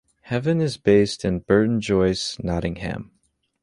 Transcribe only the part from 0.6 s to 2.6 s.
is based in Burton Joyce,